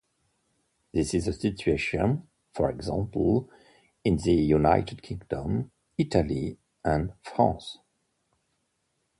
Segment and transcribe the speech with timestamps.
[0.95, 3.51] This is the situation, for example,
[4.03, 7.77] in the United Kingdom, Italy and France.